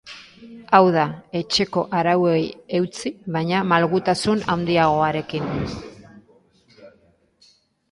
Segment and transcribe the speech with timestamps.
[0.77, 1.01] Hau da,
[1.39, 2.39] etxeko arauei
[2.79, 5.49] eutsi, baina malgutasun handiagoarekin.